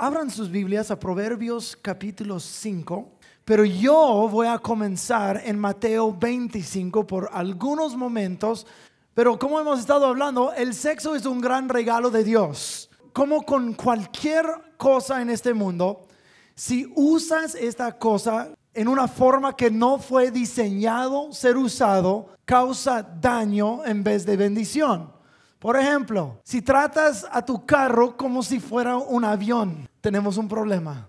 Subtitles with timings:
[0.00, 7.04] Abran sus Biblias a Proverbios capítulo 5, pero yo voy a comenzar en Mateo 25
[7.04, 8.64] por algunos momentos,
[9.12, 12.88] pero como hemos estado hablando, el sexo es un gran regalo de Dios.
[13.12, 16.06] Como con cualquier cosa en este mundo,
[16.54, 23.84] si usas esta cosa en una forma que no fue diseñado ser usado, causa daño
[23.84, 25.18] en vez de bendición.
[25.58, 31.06] Por ejemplo, si tratas a tu carro como si fuera un avión, tenemos un problema.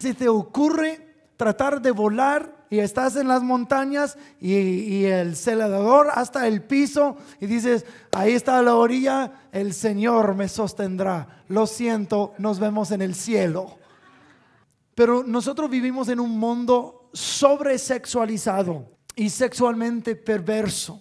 [0.00, 6.48] Si te ocurre tratar de volar y estás en las montañas y, el acelerador hasta
[6.48, 11.44] el piso y dices, ahí está la orilla, el Señor me sostendrá.
[11.46, 13.78] Lo siento, nos vemos en el cielo.
[14.96, 21.00] Pero nosotros vivimos en un mundo sobresexualizado y sexualmente perverso.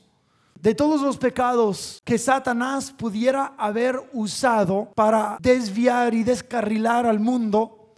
[0.62, 7.96] De todos los pecados que Satanás pudiera haber usado para desviar y descarrilar al mundo,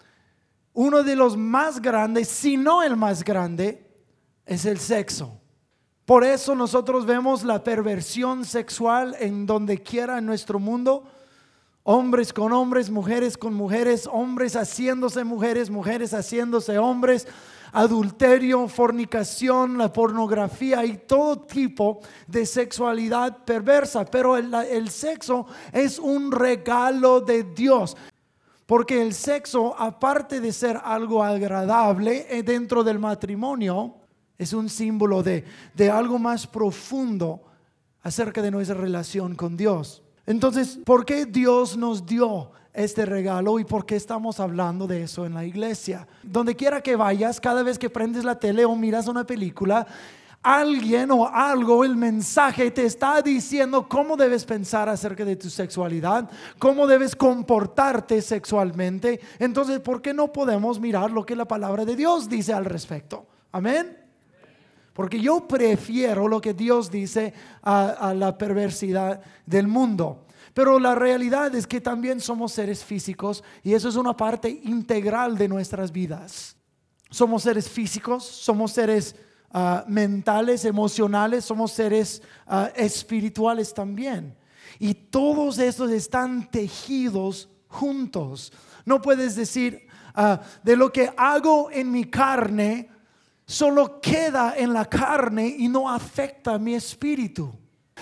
[0.72, 3.86] uno de los más grandes, si no el más grande,
[4.46, 5.42] es el sexo.
[6.06, 11.04] Por eso nosotros vemos la perversión sexual en donde quiera en nuestro mundo
[11.86, 17.28] Hombres con hombres, mujeres con mujeres, hombres haciéndose mujeres, mujeres haciéndose hombres,
[17.74, 24.06] adulterio, fornicación, la pornografía y todo tipo de sexualidad perversa.
[24.06, 27.98] Pero el, sexo es un regalo de Dios.
[28.66, 33.96] Porque el sexo, aparte de ser algo agradable eh, dentro del matrimonio,
[34.38, 37.44] es un símbolo de, de algo más profundo
[38.02, 40.04] acerca de nuestra relación con Dios.
[40.26, 45.26] Entonces, ¿por qué Dios nos dio este regalo y por qué estamos hablando de eso
[45.26, 46.08] en la iglesia?
[46.24, 49.86] Donde quiera que vayas, cada vez que prendes la tele o miras una película,
[50.44, 56.30] alguien o algo, el mensaje te está diciendo cómo debes pensar acerca de tu sexualidad,
[56.60, 59.22] cómo debes comportarte sexualmente.
[59.40, 63.26] Entonces, ¿por qué no podemos mirar lo que la palabra de Dios dice al respecto?
[63.54, 64.04] Amén.
[64.94, 67.34] Porque yo prefiero lo que Dios dice
[67.64, 70.23] a, la perversidad del mundo.
[70.54, 75.38] Pero la realidad es que también somos seres físicos y eso es una parte integral
[75.38, 76.56] de nuestras vidas.
[77.10, 79.16] Somos seres físicos, somos seres
[79.52, 84.36] ah, mentales, emocionales, somos seres ah, espirituales también.
[84.80, 88.54] Y todos estos están tejidos juntos.
[88.86, 92.90] No puedes decir, ah, de lo que hago en mi carne,
[93.46, 97.52] solo queda en la carne y no afecta mi espíritu.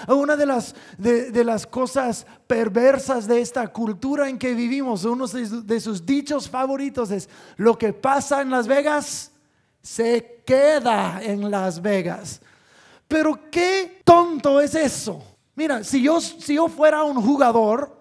[0.07, 5.79] Una de las, de, las cosas perversas de esta cultura en que vivimos, uno de
[5.79, 9.31] sus dichos favoritos es, lo que pasa en Las Vegas
[9.81, 12.41] se queda en Las Vegas.
[13.07, 15.23] Pero qué tonto es eso.
[15.55, 17.95] Mira, si yo, si yo fuera un jugador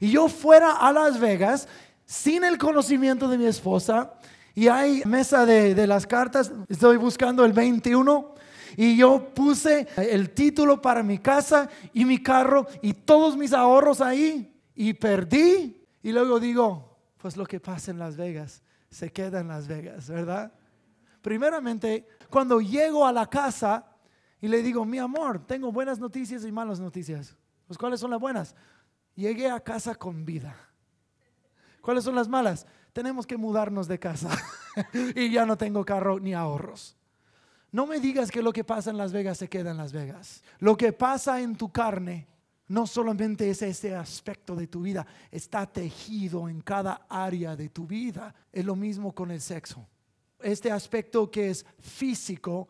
[0.00, 1.68] y yo fuera a Las Vegas
[2.06, 4.14] sin el conocimiento de mi esposa,
[4.54, 8.34] y hay mesa de, las cartas, estoy buscando el 21
[8.76, 14.00] y yo puse el título para mi casa y mi carro y todos mis ahorros
[14.00, 15.84] ahí y perdí.
[16.02, 20.08] Y luego digo, pues lo que pasa en Las Vegas se queda en Las Vegas,
[20.08, 20.52] ¿verdad?
[21.22, 23.86] Primeramente, cuando llego a la casa
[24.40, 27.36] y le digo, mi amor, tengo buenas noticias y malas noticias.
[27.66, 28.54] Pues cuáles son las buenas?
[29.14, 30.54] Llegué a casa con vida.
[31.80, 32.66] ¿Cuáles son las malas?
[32.94, 34.30] tenemos que mudarnos de casa
[35.14, 36.96] y ya no tengo carro ni ahorros.
[37.74, 40.44] No me digas que lo que pasa en Las Vegas se queda en Las Vegas.
[40.60, 42.28] Lo que pasa en tu carne
[42.68, 47.84] no solamente es ese aspecto de tu vida, está tejido en cada área de tu
[47.84, 48.32] vida.
[48.52, 49.88] Es lo mismo con el sexo.
[50.40, 52.68] Este aspecto que es físico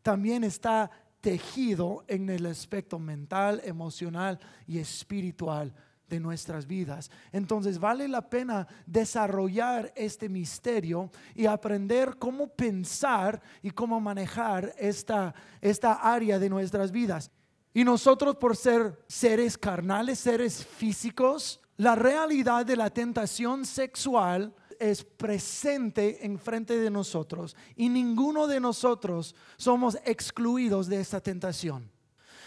[0.00, 0.90] también está
[1.20, 5.74] tejido en el aspecto mental, emocional y espiritual
[6.20, 7.10] nuestras vidas.
[7.32, 15.34] Entonces vale la pena desarrollar este misterio y aprender cómo pensar y cómo manejar esta,
[15.60, 17.30] esta área de nuestras vidas.
[17.74, 25.04] Y nosotros por ser seres carnales, seres físicos, la realidad de la tentación sexual es
[25.04, 31.90] presente enfrente de nosotros y ninguno de nosotros somos excluidos de esta tentación.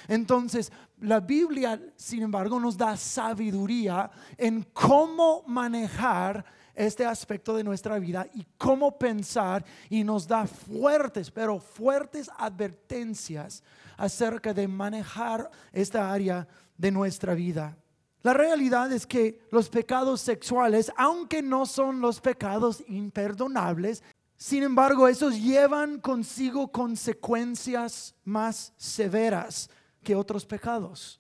[0.08, 0.72] Entonces,
[1.02, 8.28] la Biblia, sin embargo, nos da sabiduría en cómo manejar este aspecto de nuestra vida
[8.34, 13.64] y cómo pensar y nos da fuertes, pero fuertes advertencias
[13.98, 16.48] acerca de manejar esta área
[16.78, 17.78] de nuestra vida.
[18.22, 24.04] La realidad es que los pecados sexuales, aunque no son los pecados imperdonables,
[24.38, 29.70] sin embargo, esos llevan consigo consecuencias más severas
[30.06, 31.20] que otros pecados.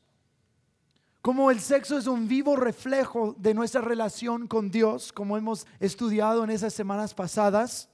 [1.22, 6.44] Como el sexo es un vivo reflejo de nuestra relación con Dios, como hemos estudiado
[6.44, 7.90] en esas semanas pasadas,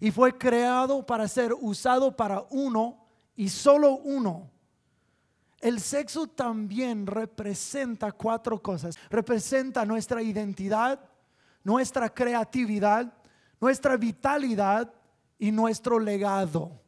[0.00, 3.06] y fue creado para ser usado para uno
[3.36, 4.50] y solo uno.
[5.60, 8.98] El sexo también representa cuatro cosas.
[9.08, 11.00] Representa nuestra identidad,
[11.62, 13.10] nuestra creatividad,
[13.58, 14.92] nuestra vitalidad
[15.38, 16.83] y nuestro legado.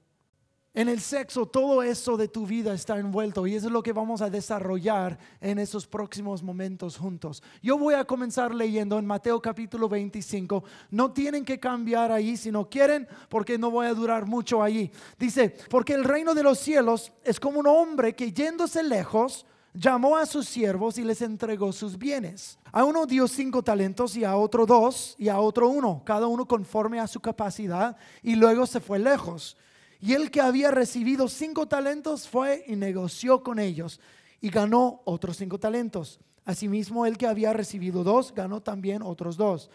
[0.77, 3.95] En el sexo todo eso de tu vida está envuelto y eso es lo que
[3.95, 7.43] vamos a desarrollar en esos próximos momentos juntos.
[7.63, 10.65] Yo voy a comenzar leyendo en Mateo capítulo 25.
[10.91, 14.91] No tienen que cambiar ahí si no quieren porque no voy a durar mucho allí.
[15.19, 20.19] Dice, porque el reino de los cielos es como un hombre que yéndose lejos llamó
[20.19, 22.59] a sus siervos y les entregó sus bienes.
[22.71, 26.47] A uno dio cinco talentos y a otro dos y a otro uno, cada uno
[26.47, 29.57] conforme a su capacidad y luego se fue lejos.
[30.01, 34.01] Y el que había recibido cinco talentos fue y negoció con ellos
[34.41, 36.21] y ganó otros cinco talentos.
[36.45, 39.71] Asimismo, el que había recibido dos ganó también otros dos.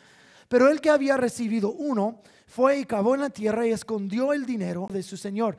[0.47, 4.45] Pero el que había recibido uno fue y cavó en la tierra y escondió el
[4.45, 5.57] dinero de su señor.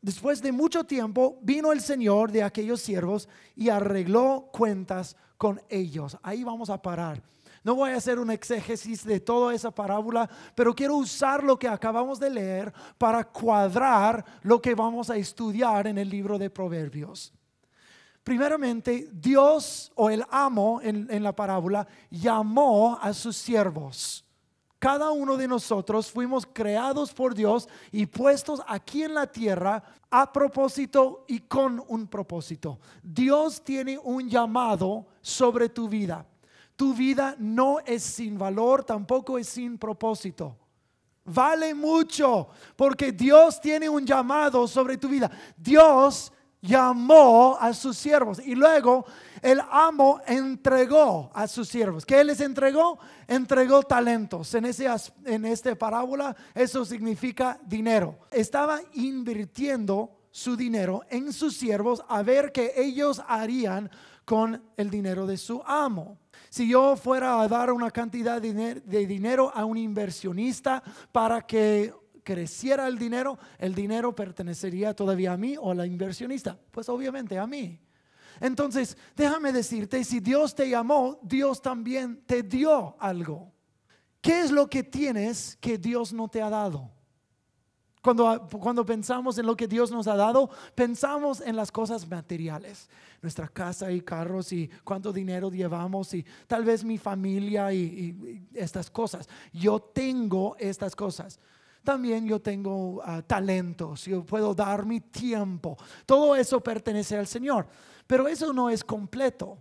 [0.00, 6.16] Después de mucho tiempo vino el señor de aquellos siervos y arregló cuentas con ellos.
[6.22, 7.22] Ahí vamos a parar.
[7.66, 11.66] No voy a hacer un exégesis de toda esa parábola, pero quiero usar lo que
[11.66, 17.34] acabamos de leer para cuadrar lo que vamos a estudiar en el libro de Proverbios.
[18.22, 24.24] Primeramente, Dios o el amo en, en la parábola llamó a sus siervos.
[24.78, 30.32] Cada uno de nosotros fuimos creados por Dios y puestos aquí en la tierra a
[30.32, 32.78] propósito y con un propósito.
[33.02, 36.24] Dios tiene un llamado sobre tu vida.
[36.76, 40.56] Tu vida no es sin valor, tampoco es sin propósito.
[41.24, 45.30] Vale mucho porque Dios tiene un llamado sobre tu vida.
[45.56, 49.04] Dios llamó a sus siervos y luego
[49.42, 52.04] el amo entregó a sus siervos.
[52.04, 52.98] ¿Qué les entregó?
[53.26, 54.54] Entregó talentos.
[54.54, 54.86] En, ese,
[55.24, 58.18] en esta parábola eso significa dinero.
[58.30, 63.90] Estaba invirtiendo su dinero en sus siervos a ver qué ellos harían
[64.24, 66.18] con el dinero de su amo.
[66.50, 70.82] Si yo fuera a dar una cantidad de dinero a un inversionista
[71.12, 76.58] para que creciera el dinero, el dinero pertenecería todavía a mí o a la inversionista.
[76.70, 77.80] Pues obviamente a mí.
[78.40, 83.52] Entonces, déjame decirte, si Dios te llamó, Dios también te dio algo.
[84.20, 86.90] ¿Qué es lo que tienes que Dios no te ha dado?
[88.06, 92.88] Cuando, pensamos en lo que Dios nos ha dado, pensamos en las cosas materiales,
[93.20, 98.90] nuestra casa y carros y cuánto dinero llevamos y tal vez mi familia y, estas
[98.90, 99.28] cosas.
[99.52, 101.40] Yo tengo estas cosas.
[101.82, 105.76] También yo tengo ah, talentos, yo puedo dar mi tiempo.
[106.04, 107.66] Todo eso pertenece al Señor.
[108.06, 109.58] Pero eso no es completo,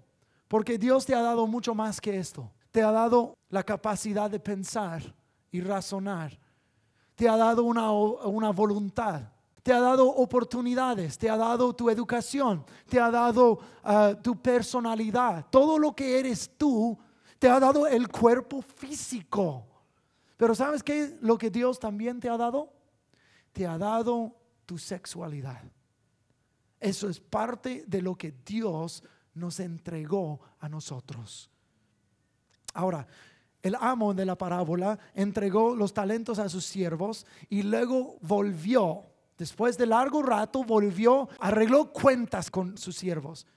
[0.48, 2.52] porque Dios te ha dado mucho más que esto.
[2.70, 5.02] Te ha dado la capacidad de pensar
[5.52, 6.45] y razonar
[7.16, 9.22] te ha dado una, voluntad,
[9.64, 15.48] te ha dado oportunidades, te ha dado tu educación, te ha dado ah, tu personalidad,
[15.50, 16.98] todo lo que eres tú,
[17.40, 19.66] te ha dado el cuerpo físico.
[20.38, 21.18] Pero ¿sabes qué?
[21.22, 22.74] Lo que Dios también te ha dado,
[23.54, 24.36] te ha dado
[24.66, 25.64] tu sexualidad.
[26.80, 29.04] Eso es parte de lo que Dios
[29.34, 31.50] nos entregó a nosotros.
[32.74, 33.08] Ahora,
[33.66, 39.02] el amo de la parábola entregó los talentos a sus siervos y luego volvió.
[39.40, 43.48] Después de largo rato volvió, arregló cuentas con sus siervos.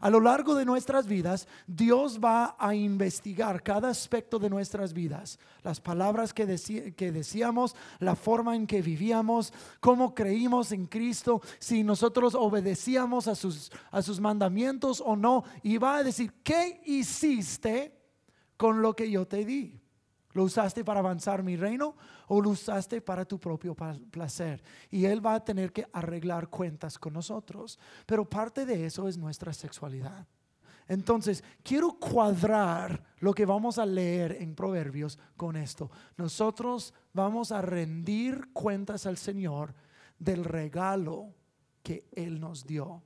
[0.00, 5.38] A lo largo de nuestras vidas, Dios va a investigar cada aspecto de nuestras vidas.
[5.62, 12.34] Las palabras que, decíamos, la forma en que vivíamos, cómo creímos en Cristo, si nosotros
[12.34, 15.44] obedecíamos a sus, a sus mandamientos o no.
[15.62, 17.95] Y va a decir, ¿qué hiciste
[18.56, 19.80] con lo que yo te di.
[20.32, 21.96] ¿Lo usaste para avanzar mi reino
[22.28, 24.62] o lo usaste para tu propio placer?
[24.90, 27.78] Y Él va a tener que arreglar cuentas con nosotros.
[28.04, 30.26] Pero parte de eso es nuestra sexualidad.
[30.88, 35.90] Entonces, quiero cuadrar lo que vamos a leer en Proverbios con esto.
[36.18, 39.74] Nosotros vamos a rendir cuentas al Señor
[40.18, 41.34] del regalo
[41.82, 43.02] que Él nos dio.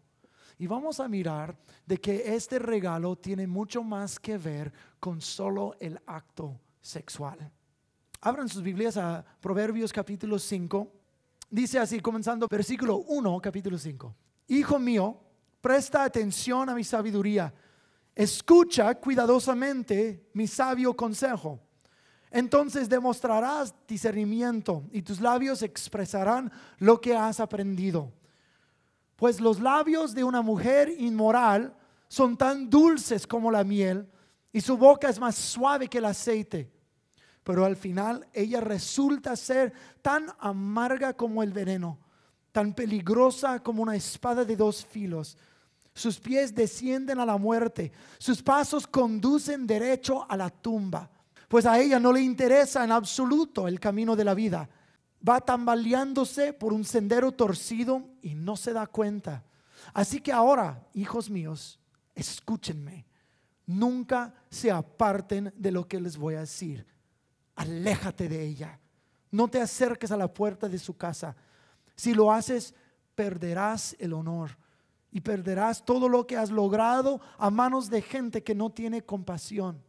[0.60, 5.74] Y vamos a mirar de que este regalo tiene mucho más que ver con solo
[5.80, 7.50] el acto sexual.
[8.20, 10.92] Abran sus Biblias a Proverbios capítulo 5.
[11.48, 14.14] Dice así, comenzando versículo 1, capítulo 5.
[14.48, 15.18] Hijo mío,
[15.62, 17.54] presta atención a mi sabiduría.
[18.14, 21.58] Escucha cuidadosamente mi sabio consejo.
[22.30, 28.12] Entonces demostrarás discernimiento y tus labios expresarán lo que has aprendido.
[29.20, 31.76] Pues los labios de una mujer inmoral
[32.08, 34.08] son tan dulces como la miel
[34.50, 36.72] y su boca es más suave que el aceite.
[37.44, 41.98] Pero al final ella resulta ser tan amarga como el veneno,
[42.50, 45.36] tan peligrosa como una espada de dos filos.
[45.92, 51.10] Sus pies descienden a la muerte, sus pasos conducen derecho a la tumba,
[51.46, 54.66] pues a ella no le interesa en absoluto el camino de la vida.
[55.26, 59.44] Va tambaleándose por un sendero torcido y no se da cuenta.
[59.92, 61.78] Así que ahora, hijos míos,
[62.14, 63.06] escúchenme.
[63.66, 66.86] Nunca se aparten de lo que les voy a decir.
[67.54, 68.80] Aléjate de ella.
[69.30, 71.36] No te acerques a la puerta de su casa.
[71.94, 72.74] Si lo haces,
[73.14, 74.56] perderás el honor
[75.12, 79.82] y perderás todo lo que has logrado a manos de gente que no tiene compasión.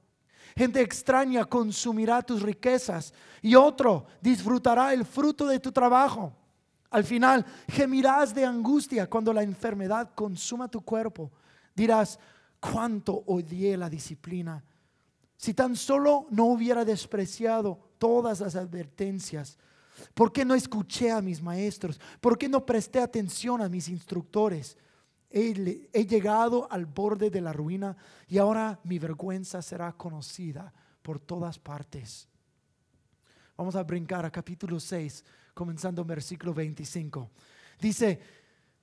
[0.56, 6.34] Gente extraña consumirá tus riquezas y otro disfrutará el fruto de tu trabajo.
[6.90, 11.32] Al final gemirás de angustia cuando la enfermedad consuma tu cuerpo.
[11.74, 12.20] Dirás,
[12.60, 14.64] cuánto odié la disciplina.
[15.36, 19.58] Si tan solo no hubiera despreciado todas las advertencias,
[20.14, 22.00] ¿por qué no escuché a mis maestros?
[22.20, 24.78] ¿Por qué no presté atención a mis instructores?
[25.32, 27.96] He, llegado al borde de la ruina
[28.28, 32.28] y ahora mi vergüenza será conocida por todas partes.
[33.58, 35.24] Vamos a brincar a capítulo 6,
[35.54, 37.30] comenzando en versículo 25.
[37.80, 38.20] Dice,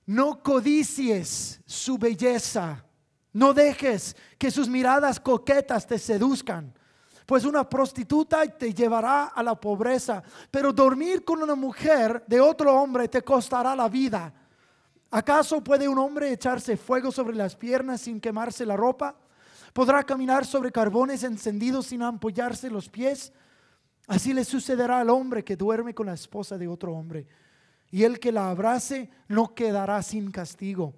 [0.07, 2.85] no codicies su belleza,
[3.33, 6.73] no dejes que sus miradas coquetas te seduzcan,
[7.25, 12.73] pues una prostituta te llevará a la pobreza, pero dormir con una mujer de otro
[12.73, 14.33] hombre te costará la vida.
[15.11, 19.15] ¿Acaso puede un hombre echarse fuego sobre las piernas sin quemarse la ropa?
[19.73, 23.33] ¿Podrá caminar sobre carbones encendidos sin ampollarse los pies?
[24.07, 27.27] Así le sucederá al hombre que duerme con la esposa de otro hombre.
[27.91, 30.93] Y el que la abrace no quedará sin castigo.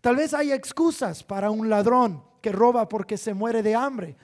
[0.00, 4.16] Tal vez hay excusas para un ladrón que roba porque se muere de hambre.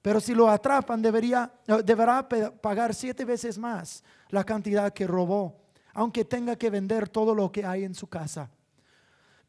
[0.00, 1.52] Pero si lo atrapan, debería,
[1.84, 5.60] deberá pagar siete veces más la cantidad que robó,
[5.92, 8.50] aunque tenga que vender todo lo que hay en su casa.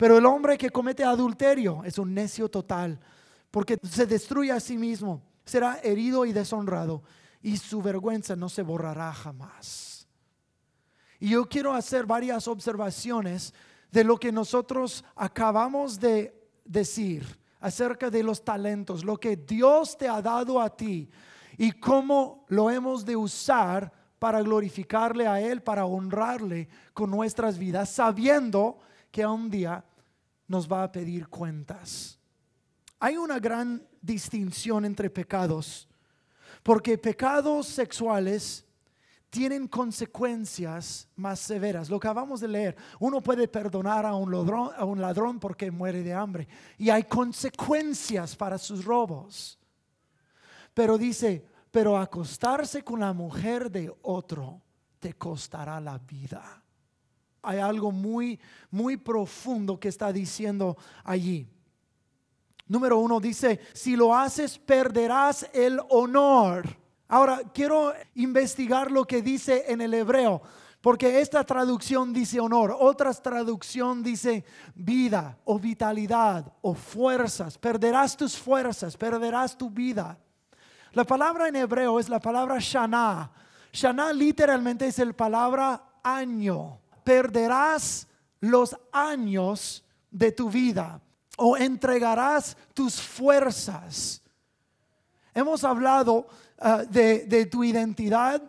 [0.02, 3.00] Pero el hombre que comete adulterio es un necio total,
[3.52, 7.04] porque se destruye a sí mismo, será herido y deshonrado,
[7.40, 10.08] y su vergüenza no se borrará jamás.
[11.20, 13.54] Y yo quiero hacer varias observaciones
[13.92, 20.08] de lo que nosotros acabamos de decir acerca de los talentos, lo que Dios te
[20.08, 21.12] ha dado a ti
[21.60, 27.92] y cómo lo hemos de usar para glorificarle a Él, para honrarle con nuestras vidas,
[27.92, 28.80] sabiendo
[29.12, 29.86] que un día
[30.52, 32.20] nos va a pedir cuentas.
[33.00, 35.88] Hay una gran distinción entre pecados,
[36.62, 38.66] porque pecados sexuales
[39.30, 41.90] tienen consecuencias más severas.
[41.90, 45.72] Lo que acabamos de leer, uno puede perdonar a un, ladrón, a un ladrón porque
[45.72, 49.58] muere de hambre y hay consecuencias para sus robos.
[50.74, 54.62] Pero dice, pero acostarse con la mujer de otro
[55.00, 56.61] te costará la vida
[57.42, 61.48] hay algo muy, muy profundo que está diciendo allí.
[62.68, 66.78] Número uno dice, si lo haces perderás el honor.
[67.08, 70.42] Ahora, quiero investigar lo que dice en el hebreo,
[70.80, 77.58] porque esta traducción dice honor, otra traducción dice vida o vitalidad o fuerzas.
[77.58, 80.18] Perderás tus fuerzas, perderás tu vida.
[80.94, 83.32] La palabra en hebreo es la palabra shana.
[83.74, 88.08] Shana literalmente es el palabra año perderás
[88.40, 91.02] los años de tu vida
[91.38, 94.22] o entregarás tus fuerzas.
[95.34, 96.28] Hemos hablado
[96.60, 98.42] ah, de, de tu identidad,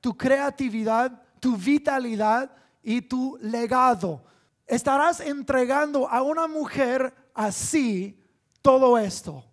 [0.00, 2.50] tu creatividad, tu vitalidad
[2.82, 4.22] y tu legado.
[4.66, 8.18] Estarás entregando a una mujer así
[8.62, 9.44] todo esto.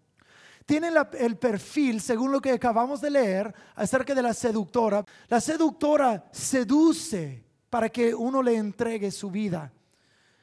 [0.66, 5.06] Tiene el perfil, según lo que acabamos de leer, acerca de la seductora.
[5.30, 7.47] La seductora seduce
[7.78, 9.72] para que uno le entregue su vida.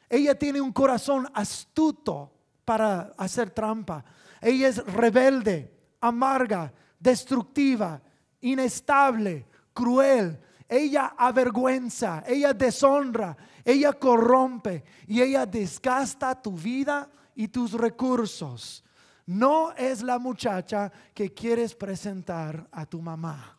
[0.09, 2.31] Ella tiene un corazón astuto
[2.65, 4.05] para hacer trampa.
[4.41, 5.69] Ella es rebelde,
[6.01, 8.01] amarga, destructiva,
[8.41, 10.39] inestable, cruel.
[10.69, 18.85] Ella avergüenza, ella deshonra, ella corrompe y ella desgasta tu vida y tus recursos.
[19.27, 23.54] No es la muchacha que quieres presentar a tu mamá.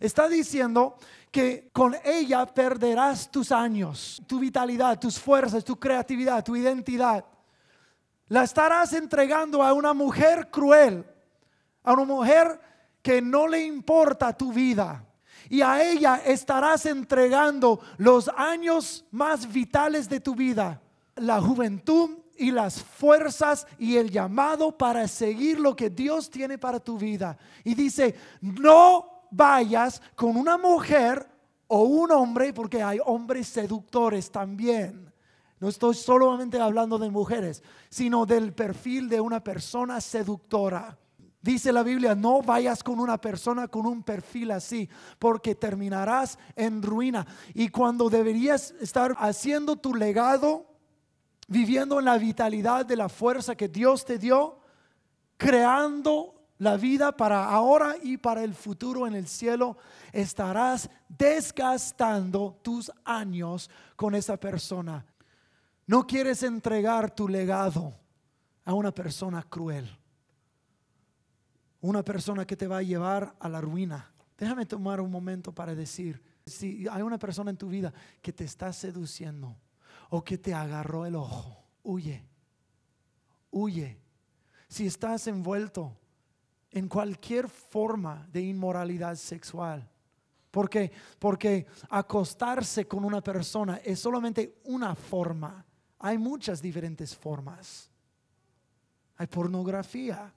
[0.00, 0.96] Está diciendo
[1.30, 7.24] que con ella perderás tus años, tu vitalidad, tus fuerzas, tu creatividad, tu identidad.
[8.28, 11.04] La estarás entregando a una mujer cruel,
[11.84, 12.60] a una mujer
[13.02, 15.04] que no le importa tu vida.
[15.48, 20.80] Y a ella estarás entregando los años más vitales de tu vida,
[21.16, 26.80] la juventud y las fuerzas y el llamado para seguir lo que Dios tiene para
[26.80, 27.36] tu vida.
[27.64, 31.26] Y dice, no vayas con una mujer
[31.66, 35.12] o un hombre, porque hay hombres seductores también.
[35.60, 40.98] No estoy solamente hablando de mujeres, sino del perfil de una persona seductora.
[41.42, 46.82] Dice la Biblia, no vayas con una persona con un perfil así, porque terminarás en
[46.82, 47.26] ruina.
[47.54, 50.66] Y cuando deberías estar haciendo tu legado,
[51.46, 54.58] viviendo en la vitalidad de la fuerza que Dios te dio,
[55.36, 59.78] creando la vida para ahora y para el futuro en el cielo,
[60.12, 65.06] estarás desgastando tus años con esa persona.
[65.86, 67.94] No quieres entregar tu legado
[68.66, 69.88] a una persona cruel,
[71.80, 74.12] una persona que te va a llevar a la ruina.
[74.36, 77.90] Déjame tomar un momento para decir, si hay una persona en tu vida
[78.20, 79.56] que te está seduciendo,
[80.10, 82.22] o que te agarró el ojo, huye,
[83.50, 83.98] huye.
[84.68, 85.96] Si estás envuelto
[86.70, 89.88] en cualquier forma de inmoralidad sexual,
[90.50, 95.64] porque, porque acostarse con una persona es solamente una forma.
[95.98, 97.88] Hay muchas diferentes formas.
[99.16, 100.32] Hay pornografía.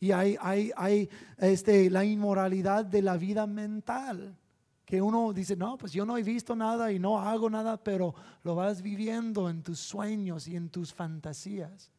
[0.00, 4.36] Y hay, hay, hay este, la inmoralidad de la vida mental
[4.84, 8.14] que uno dice, no, pues yo no he visto nada y no hago nada, pero
[8.44, 11.90] lo vas viviendo en tus sueños y en tus fantasías.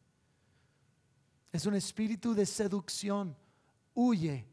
[1.52, 3.36] Es un espíritu de seducción.
[3.94, 4.46] Huye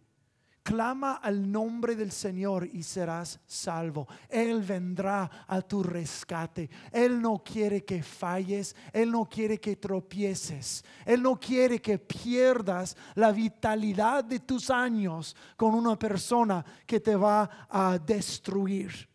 [0.66, 4.08] Clama al nombre del Señor y serás salvo.
[4.28, 6.72] Él vendrá a tu rescate.
[6.92, 8.76] Él no quiere que falles.
[8.92, 10.84] Él no quiere que tropieces.
[11.06, 17.16] Él no quiere que pierdas la vitalidad de tus años con una persona que te
[17.16, 19.08] va a destruir.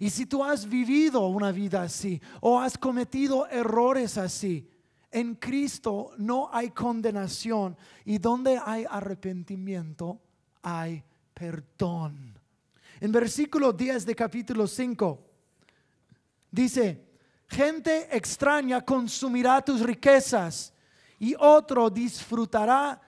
[0.00, 4.68] Y si tú has vivido una vida así o has cometido errores así,
[5.12, 10.20] en Cristo no hay condenación y donde hay arrepentimiento
[10.62, 11.04] hay
[11.34, 12.38] perdón.
[13.00, 15.20] En versículo 10 de capítulo 5
[16.50, 17.04] dice,
[17.48, 20.72] gente extraña consumirá tus riquezas
[21.18, 23.00] y otro disfrutará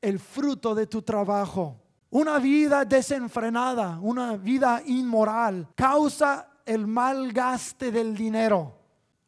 [0.00, 1.80] el fruto de tu trabajo.
[2.10, 8.77] Una vida desenfrenada, una vida inmoral, causa el mal gaste del dinero.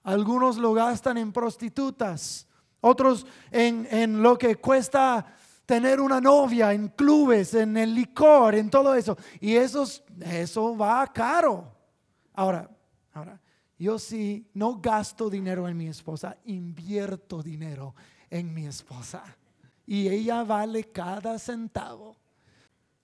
[0.02, 2.46] Algunos lo gastan en prostitutas,
[2.80, 5.26] otros en, lo que cuesta
[5.66, 9.16] tener una novia, en clubes, en el licor, en todo eso.
[9.40, 9.86] Y eso,
[10.20, 11.70] eso va caro.
[12.32, 12.70] Ahora,
[13.12, 13.38] ahora,
[13.78, 17.94] yo sí no gasto dinero en mi esposa, invierto dinero
[18.30, 19.22] en mi esposa.
[19.86, 22.16] Y ella vale cada centavo.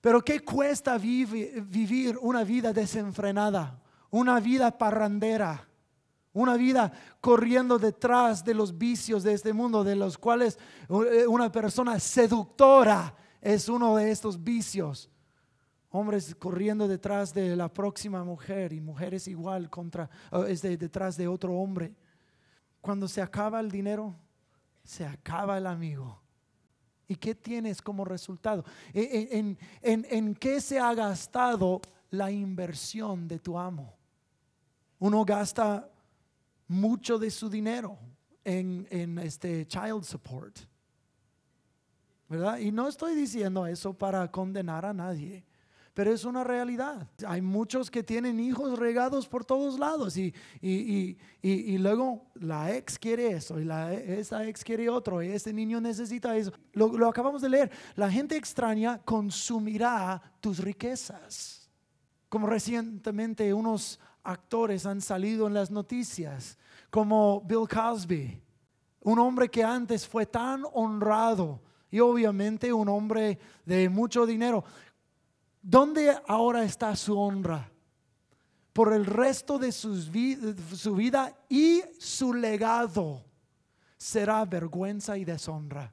[0.01, 3.83] Pero ¿qué cuesta vivir una vida desenfrenada?
[4.11, 5.69] Una vida parrandera
[6.37, 10.59] una vida corriendo detrás de los vicios de este mundo, de los cuales
[11.11, 15.11] eh, una persona seductora es uno de estos vicios.
[15.89, 20.11] Hombres corriendo detrás de la próxima mujer y mujeres igual contra,
[20.47, 21.95] es detrás de otro hombre.
[22.83, 24.15] Cuando se acaba el dinero,
[24.85, 26.21] se acaba el amigo.
[27.09, 28.63] ¿Y qué tienes como resultado?
[28.93, 33.97] E, e, ¿En, en, en qué se ha gastado la inversión de tu amo?
[34.99, 35.89] Uno gasta
[36.69, 37.99] mucho de su dinero
[38.45, 40.59] en, en este child support.
[42.29, 42.59] ¿Verdad?
[42.59, 45.45] Y no estoy diciendo eso para condenar a nadie,
[45.95, 47.09] pero es una realidad.
[47.27, 52.75] Hay muchos que tienen hijos regados por todos lados y, y, y, y luego la
[52.75, 56.53] ex quiere eso y la, esa ex quiere otro y este niño necesita eso.
[56.73, 57.71] Lo, lo acabamos de leer.
[57.95, 61.71] La gente extraña consumirá tus riquezas.
[62.29, 66.59] Como recientemente unos actores han salido en las noticias,
[66.91, 68.43] como Bill Cosby,
[69.01, 74.65] un hombre que antes fue tan honrado y obviamente un hombre de mucho dinero.
[75.63, 77.71] ¿Dónde ahora está su honra?
[78.73, 83.25] Por el resto de su vida y su legado
[83.97, 85.93] será vergüenza y deshonra.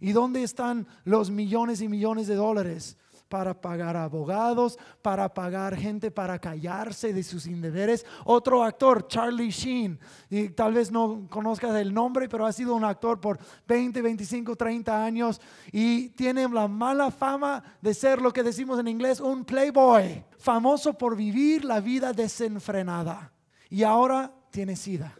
[0.00, 2.96] ¿Y dónde están los millones y millones de dólares
[3.28, 8.04] para pagar abogados, para pagar gente para callarse de sus indeberes.
[8.24, 9.98] Otro actor, Charlie Sheen,
[10.30, 14.56] y tal vez no conozcas el nombre, pero ha sido un actor por 20, 25,
[14.56, 19.44] 30 años y tiene la mala fama de ser lo que decimos en inglés un
[19.44, 23.32] playboy, famoso por vivir la vida desenfrenada.
[23.70, 25.14] Y ahora tiene sida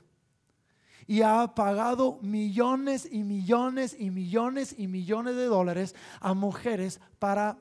[1.09, 7.57] y ha pagado millones y millones y millones y millones de dólares a mujeres para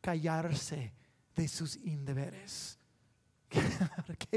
[0.00, 0.92] callarse
[1.34, 2.78] de sus indeberes.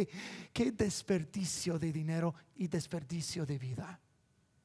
[0.54, 4.00] ¿Qué, desperdicio de dinero y desperdicio de vida.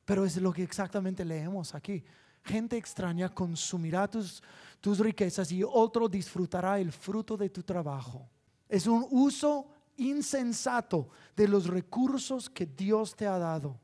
[0.05, 2.05] Pero es lo que exactamente leemos aquí.
[2.45, 4.43] Gente extraña consumirá tus,
[4.81, 8.29] tus riquezas y otro disfrutará el fruto de tu trabajo.
[8.69, 13.81] Es un uso insensato de los recursos que Dios te ha dado.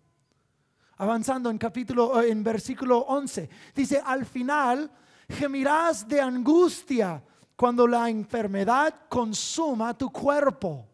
[0.98, 4.90] Avanzando en capítulo en versículo 11, dice, "Al final
[5.28, 7.22] gemirás de angustia
[7.56, 10.86] cuando la enfermedad consuma tu cuerpo."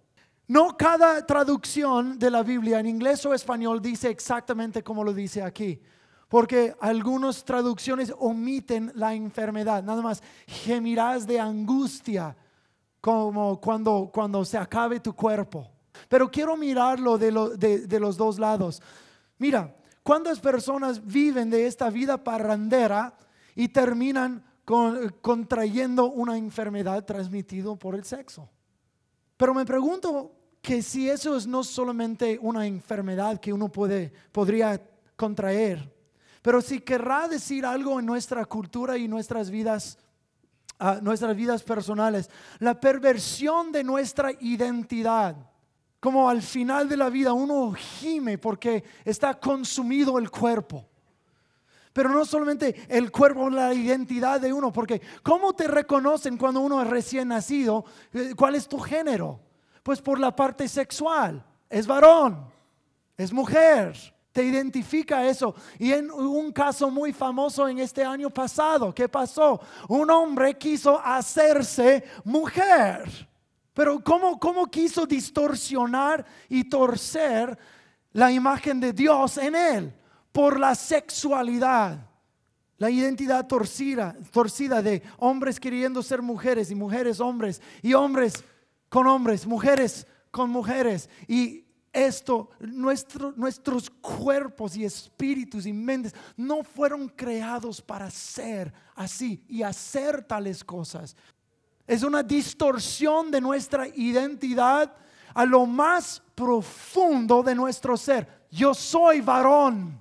[0.49, 5.43] No cada traducción de la Biblia en inglés o español dice exactamente como lo dice
[5.43, 5.79] aquí,
[6.27, 12.35] porque algunas traducciones omiten la enfermedad, nada más gemirás de angustia
[12.99, 15.71] como cuando, cuando se acabe tu cuerpo.
[16.09, 18.81] Pero quiero mirarlo de, de los dos lados.
[19.37, 23.13] Mira, ¿cuántas personas viven de esta vida parrandera
[23.59, 28.49] y terminan con, contrayendo una enfermedad transmitida por el sexo?
[29.37, 30.31] Pero me pregunto
[30.63, 34.81] que si eso es no solamente una enfermedad que uno puede, podría
[35.17, 35.93] contraer,
[36.41, 39.99] pero si querrá decir algo en nuestra cultura y nuestras vidas,
[40.79, 45.37] uh, nuestras vidas personales, la perversión de nuestra identidad.
[45.99, 50.88] Como al final de la vida uno gime porque está consumido el cuerpo.
[51.93, 56.83] Pero no solamente el cuerpo, la identidad de uno, porque ¿cómo te reconocen cuando uno
[56.83, 57.85] es recién nacido?
[58.13, 59.41] Eh, ¿Cuál es tu género?
[59.83, 61.45] Pues por la parte sexual.
[61.69, 62.47] Es varón,
[63.17, 63.97] es mujer.
[64.33, 65.55] Te identifica eso.
[65.79, 69.61] Y en un caso muy famoso en este año pasado, ¿qué pasó?
[69.89, 73.29] Un hombre quiso hacerse mujer.
[73.75, 77.59] Pero ¿cómo, cómo quiso distorsionar y torcer
[78.13, 79.95] la imagen de Dios en él?
[80.39, 81.99] Por la sexualidad.
[82.77, 88.45] La identidad torcida, torcida de hombres queriendo ser mujeres y mujeres hombres y hombres
[88.89, 91.11] con hombres, mujeres con mujeres.
[91.27, 99.65] Y esto, nuestros cuerpos y espíritus y mentes no fueron creados para ser así y
[99.65, 101.17] hacer tales cosas.
[101.85, 104.95] Es una distorsión de nuestra identidad
[105.35, 108.47] a lo más profundo de nuestro ser.
[108.53, 110.01] Yo soy varón,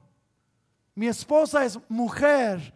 [0.97, 2.73] mi esposa es mujer.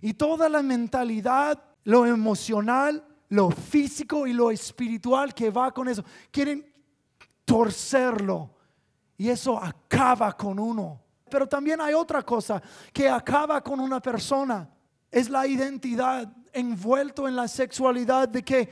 [0.00, 6.04] Y toda la mentalidad, lo emocional, lo físico y lo espiritual que va con eso.
[6.32, 6.68] Quieren
[7.44, 8.50] torcerlo
[9.16, 11.00] y eso acaba con uno.
[11.30, 12.60] Pero también hay otra cosa
[12.92, 14.68] que acaba con una persona.
[15.08, 18.68] Es la identidad envuelto en la sexualidad de que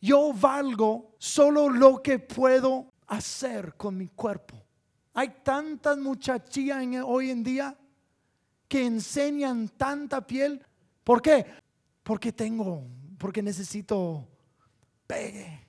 [0.00, 4.62] yo valgo solo lo que puedo hacer con mi cuerpo.
[5.12, 7.76] Hay tantas muchachillas hoy en día
[8.70, 10.64] que enseñan tanta piel.
[11.02, 11.44] ¿Por qué?
[12.04, 12.86] Porque tengo
[13.20, 14.26] porque necesito
[15.06, 15.68] pegue.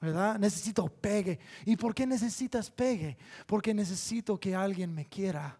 [0.00, 0.38] ¿Verdad?
[0.38, 1.38] Necesito pegue.
[1.66, 3.18] ¿Y por qué necesitas pegue?
[3.46, 5.58] Porque necesito que alguien me quiera.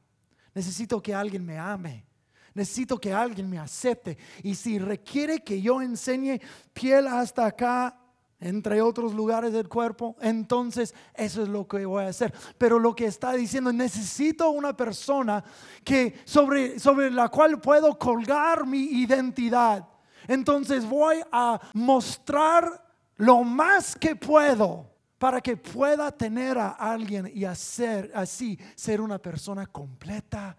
[0.54, 2.06] Necesito que alguien me ame.
[2.54, 4.16] Necesito que alguien me acepte.
[4.42, 6.40] Y si requiere que yo enseñe
[6.72, 8.00] piel hasta acá,
[8.40, 12.32] entre otros lugares del cuerpo, entonces eso es lo que voy a hacer.
[12.56, 15.44] Pero lo que está diciendo, necesito una persona
[15.84, 19.86] que sobre, sobre la cual puedo colgar mi identidad
[20.28, 27.44] entonces voy a mostrar lo más que puedo para que pueda tener a alguien y
[27.44, 30.56] hacer así ser una persona completa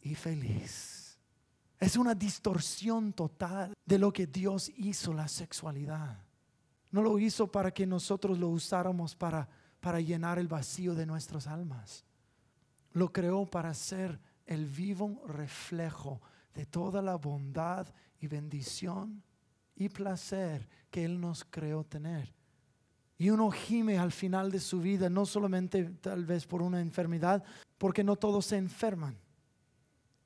[0.00, 1.18] y feliz.
[1.78, 6.23] Es una distorsión total de lo que Dios hizo la sexualidad.
[6.94, 9.48] No lo hizo para que nosotros lo usáramos para,
[9.80, 12.04] para llenar el vacío de nuestras almas.
[12.92, 16.22] Lo creó para ser el vivo reflejo
[16.54, 17.88] de toda la bondad
[18.20, 19.24] y bendición
[19.74, 22.32] y placer que Él nos creó tener.
[23.18, 27.42] Y uno gime al final de su vida, no solamente tal vez por una enfermedad,
[27.76, 29.18] porque no todos se enferman,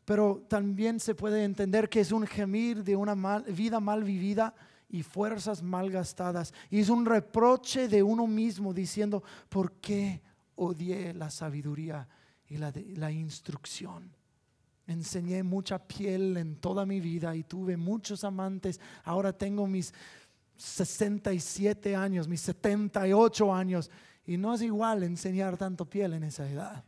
[0.04, 4.54] pero también se puede entender que es un gemir de una vida mal vivida
[4.88, 6.52] y fuerzas mal gastadas.
[6.70, 10.22] Y es un reproche de uno mismo diciendo, ¿por qué
[10.56, 12.08] odié la sabiduría
[12.48, 14.18] y la, la instrucción?
[14.88, 18.80] enseñé mucha piel en toda mi vida y tuve muchos amantes.
[19.04, 19.92] Ahora tengo mis
[20.56, 23.90] 67 años, mis 78 años
[24.26, 26.84] y no es igual enseñar tanto piel en esa edad.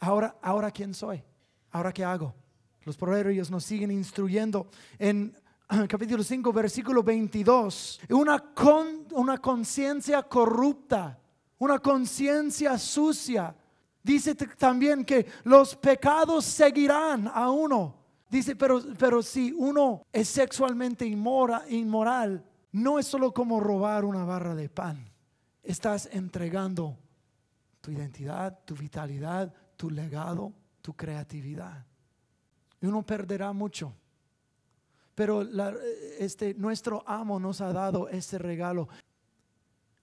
[0.00, 1.22] Ahora, ahora quién soy?
[1.70, 2.34] Ahora qué hago?
[2.84, 5.36] Los proverbios nos siguen instruyendo en
[5.88, 8.00] capítulo 5, versículo 22.
[8.10, 8.52] Una,
[9.12, 11.18] una conciencia corrupta,
[11.58, 13.54] una conciencia sucia
[14.04, 17.96] Dice también que los pecados seguirán a uno.
[18.28, 24.54] Dice, pero, pero si uno es sexualmente inmoral, no es solo como robar una barra
[24.54, 25.10] de pan.
[25.62, 26.98] Estás entregando
[27.80, 31.86] tu identidad, tu vitalidad, tu legado, tu creatividad.
[32.82, 33.94] Y uno perderá mucho.
[35.14, 35.42] Pero
[36.18, 38.88] este, nuestro amo nos ha dado ese regalo.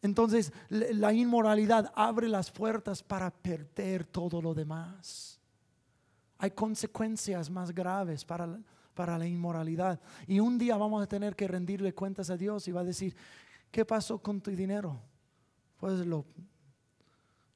[0.02, 5.40] Entonces la inmoralidad abre las puertas para perder todo lo demás.
[6.38, 8.60] Hay consecuencias más graves para,
[8.96, 10.00] para la inmoralidad.
[10.26, 13.16] Y un día vamos a tener que rendirle cuentas a Dios y va a decir,
[13.70, 15.00] ¿qué pasó con tu dinero?
[15.78, 16.26] Pues lo,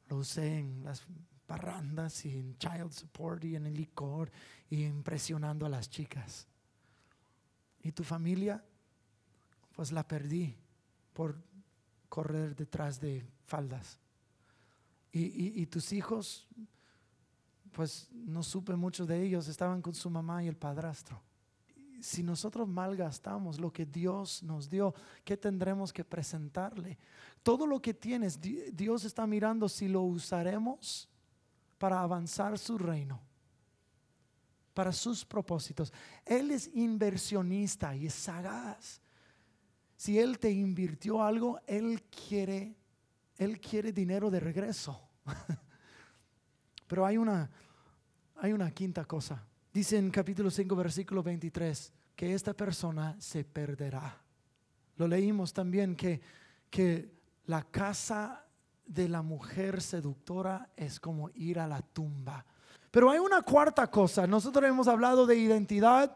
[0.10, 1.04] lo usé en las
[1.48, 4.32] parrandas y en child support y en el licor
[4.70, 6.48] y impresionando a las chicas.
[7.86, 8.66] ¿Y tu familia?
[9.76, 10.58] Pues la perdí
[11.14, 11.38] por
[12.10, 14.00] correr detrás de faldas.
[15.12, 16.46] Y, tus hijos,
[17.72, 21.22] pues no supe mucho de ellos, estaban con su mamá y el padrastro.
[22.02, 24.94] Si nosotros malgastamos lo que Dios nos dio,
[25.24, 26.98] ¿qué tendremos que presentarle?
[27.44, 31.08] Todo lo que tienes, Dios está mirando si lo usaremos
[31.78, 33.22] para avanzar su reino,
[34.76, 35.92] para sus propósitos.
[36.26, 39.02] Él es inversionista y es sagaz.
[39.96, 42.76] Si Él te invirtió algo, Él quiere,
[43.38, 45.02] Él quiere dinero de regreso.
[46.88, 47.50] Pero hay una,
[48.36, 49.48] hay una quinta cosa.
[49.74, 54.22] Dice en capítulo 5, versículo 23, que esta persona se perderá.
[54.98, 56.20] Lo leímos también que,
[56.70, 57.14] que
[57.46, 58.46] la casa
[58.86, 62.46] de la mujer seductora es como ir a la tumba.
[62.96, 64.26] Pero hay una cuarta cosa.
[64.26, 66.16] Nosotros hemos hablado de identidad,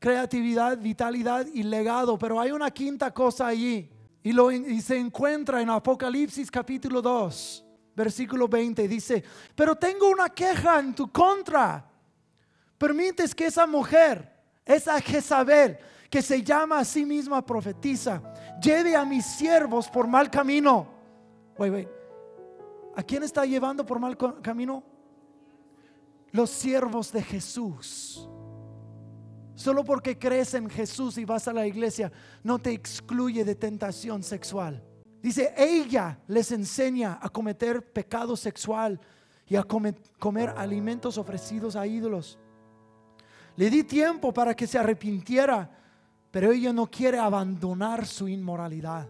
[0.00, 3.88] creatividad, vitalidad y legado, pero hay una quinta cosa allí
[4.20, 8.88] y, se encuentra en Apocalipsis capítulo 2, versículo 20.
[8.88, 9.22] Dice,
[9.54, 11.88] pero tengo una queja en tu contra.
[12.76, 14.28] Permites que esa mujer,
[14.64, 15.78] esa Jezabel,
[16.10, 18.20] que se llama a sí misma profetiza,
[18.60, 20.84] lleve a mis siervos por mal camino.
[21.56, 21.88] Wait, wait.
[22.96, 24.90] ¿A quién está llevando por mal camino?
[26.32, 28.28] Los siervos de Jesús.
[29.54, 32.10] Solo porque crees en Jesús y vas a la iglesia
[32.42, 34.82] no te excluye de tentación sexual.
[35.22, 38.98] Dice, ella les enseña a cometer pecado sexual
[39.46, 42.38] y a comer, alimentos ofrecidos a ídolos.
[43.54, 45.70] Le di tiempo para que se arrepintiera,
[46.30, 49.08] pero ella no quiere abandonar su inmoralidad.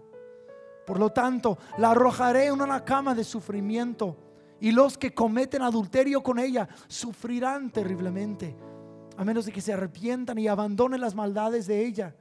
[0.85, 4.17] Por lo tanto, la arrojaré en una cama de sufrimiento
[4.63, 8.57] y los que cometen adulterio con ella sufrirán terriblemente
[9.17, 12.15] a menos de que se arrepientan y abandonen las maldades de ella.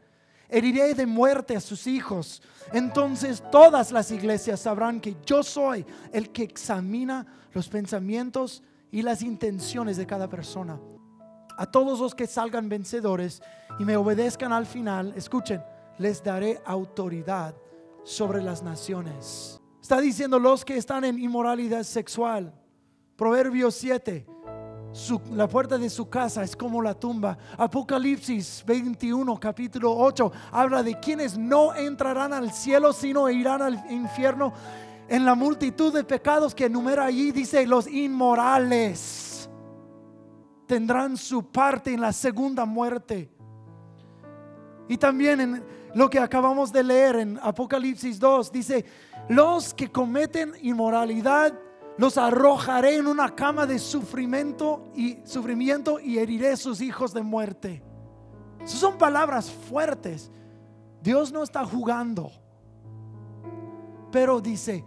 [0.50, 2.42] Heriré de muerte a sus hijos.
[2.74, 9.22] Entonces todas las iglesias sabrán que yo soy el que examina los pensamientos y las
[9.22, 10.80] intenciones de cada persona.
[11.58, 13.42] A todos los que salgan vencedores
[13.80, 15.62] y me obedezcan al final, escuchen,
[16.00, 17.54] les daré autoridad
[18.04, 19.61] sobre las naciones.
[19.82, 22.54] Está diciendo los que están en inmoralidad sexual.
[23.16, 24.26] Proverbios 7
[25.32, 27.38] la puerta de su casa es como la tumba.
[27.58, 34.52] Apocalipsis 21, capítulo 8, habla de quienes no entrarán al cielo, sino irán al infierno.
[35.08, 39.50] En la multitud de pecados que enumera allí, dice los inmorales
[40.68, 43.30] tendrán su parte en la segunda muerte.
[44.88, 48.86] Y también en lo que acabamos de leer en Apocalipsis 2, dice,
[49.30, 51.54] los que cometen inmoralidad,
[51.98, 57.84] los arrojaré en una cama de sufrimiento y sufrimiento y heriré sus hijos de muerte.
[58.64, 60.32] Esas son palabras fuertes.
[61.02, 62.32] Dios no está jugando.
[64.12, 64.84] Pero dice,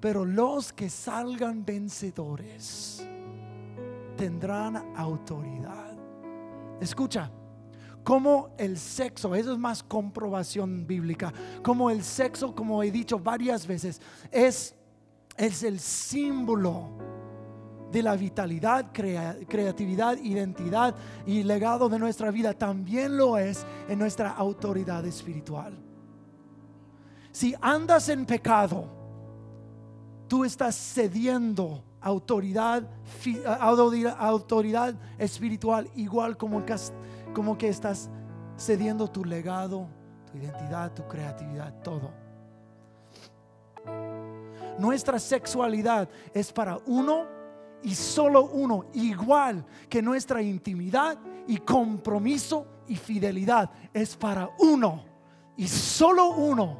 [0.00, 3.06] pero los que salgan vencedores
[4.16, 5.96] tendrán autoridad.
[6.80, 7.30] Escucha,
[8.06, 13.66] como el sexo, eso es más comprobación bíblica, como el sexo, como he dicho varias
[13.66, 14.76] veces, es
[15.36, 16.88] es el símbolo
[17.92, 22.52] de la vitalidad, creatividad, identidad y legado de nuestra vida.
[22.54, 25.78] También lo es en nuestra autoridad espiritual.
[27.30, 28.88] Si andas en pecado,
[30.26, 32.88] tú estás cediendo autoridad,
[34.18, 36.64] autoridad espiritual, igual como
[37.36, 38.08] como que estás
[38.56, 39.86] cediendo tu legado,
[40.32, 42.10] tu identidad, tu creatividad, todo.
[44.78, 47.26] Nuestra sexualidad es para uno
[47.82, 55.04] y solo uno, igual que nuestra intimidad y compromiso y fidelidad es para uno
[55.58, 56.78] y solo uno.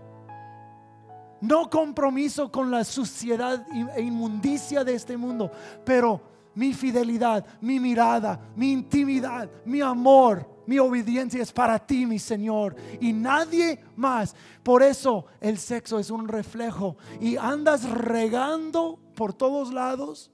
[1.43, 5.51] No compromiso con la suciedad e inmundicia de este mundo,
[5.85, 12.19] pero mi fidelidad, mi mirada, mi intimidad, mi amor Mi obediencia es para ti, mi
[12.19, 14.35] Señor, y nadie más.
[14.65, 16.97] Por eso el sexo es un reflejo.
[17.21, 20.33] Y andas regando por todos lados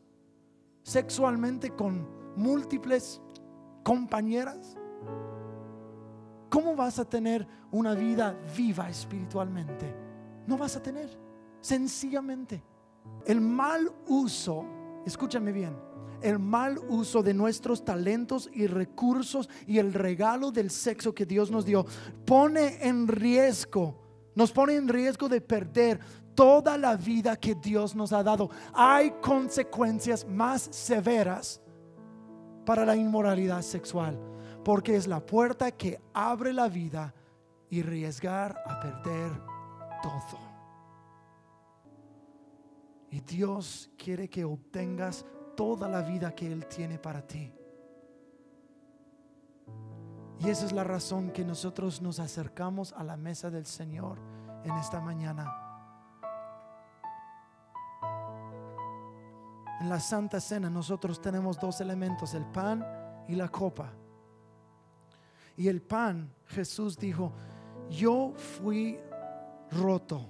[0.83, 3.21] sexualmente con múltiples
[3.83, 4.79] compañeras.
[6.49, 9.95] ¿Cómo vas a tener una vida viva espiritualmente?
[10.47, 11.11] No vas a tener.
[11.61, 12.63] Sencillamente.
[13.27, 14.65] El mal uso,
[15.05, 15.77] escúchame bien,
[16.23, 21.51] el mal uso de nuestros talentos y recursos y el regalo del sexo que Dios
[21.51, 21.87] nos dio
[22.25, 24.01] pone en riesgo,
[24.35, 26.01] nos pone en riesgo de perder
[26.35, 28.51] toda la vida que Dios nos ha dado.
[28.73, 31.61] Hay consecuencias más severas
[32.65, 34.19] para la inmoralidad sexual,
[34.65, 37.15] porque es la puerta que abre la vida
[37.69, 39.33] y arriesgar a perder
[40.03, 40.39] todo.
[43.11, 47.53] Y Dios quiere que obtengas toda la vida que Él tiene para ti.
[50.39, 54.19] Y esa es la razón que nosotros nos acercamos a la mesa del Señor
[54.65, 55.63] en esta mañana.
[59.81, 62.85] En la Santa Cena nosotros tenemos dos elementos, el pan
[63.29, 63.93] y la copa.
[65.57, 67.33] Y el pan, Jesús dijo,
[67.89, 68.99] yo fui
[69.71, 70.29] roto,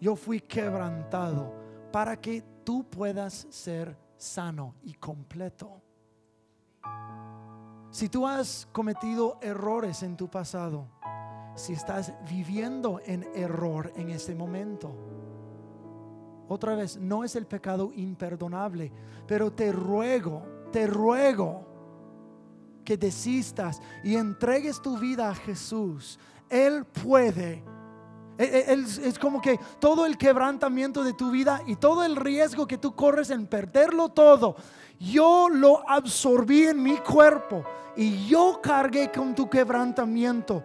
[0.00, 1.54] yo fui quebrantado
[1.92, 5.82] para que tú puedas ser sano y completo.
[7.90, 10.88] Si tú has cometido errores en tu pasado,
[11.54, 14.94] si estás viviendo en error en este momento,
[16.48, 18.92] otra vez, no es el pecado imperdonable,
[19.26, 21.66] pero te ruego, te ruego
[22.84, 26.20] que desistas y entregues tu vida a Jesús.
[26.48, 27.64] Él puede
[28.38, 32.94] es como que todo el quebrantamiento de tu vida y todo el riesgo que tú
[32.94, 34.56] corres en perderlo todo,
[34.98, 37.64] yo lo absorbí en mi cuerpo
[37.96, 40.64] y yo cargué con tu quebrantamiento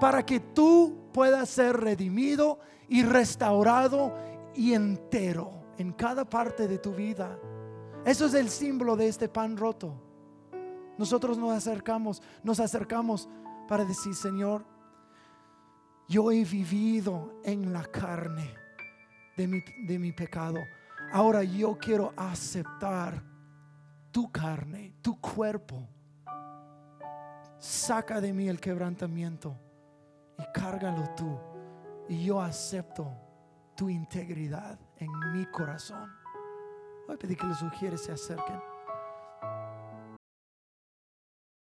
[0.00, 4.14] para que tú puedas ser redimido y restaurado
[4.54, 7.38] y entero en cada parte de tu vida.
[8.04, 9.94] Eso es el símbolo de este pan roto.
[10.96, 13.28] Nosotros nos acercamos, nos acercamos
[13.68, 14.64] para decir, Señor,
[16.08, 18.54] yo he vivido en la carne
[19.36, 20.58] de mi, de mi pecado.
[21.12, 23.22] Ahora yo quiero aceptar
[24.10, 25.88] tu carne, tu cuerpo.
[27.58, 29.58] Saca de mí el quebrantamiento
[30.38, 31.38] y cárgalo tú.
[32.08, 33.12] Y yo acepto
[33.76, 36.10] tu integridad en mi corazón.
[37.06, 38.60] Voy a pedir que los sugieres se acerquen.